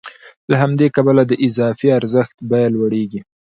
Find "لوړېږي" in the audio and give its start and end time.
2.75-3.21